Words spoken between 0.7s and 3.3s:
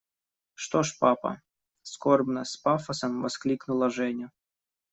ж, папа!– скорбно, с пафосом